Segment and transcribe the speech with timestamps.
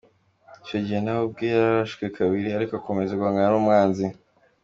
[0.61, 4.05] Icyo gihe nawe ubwe yararashwe kabiri, ariko akomeza guhangana numwanzi.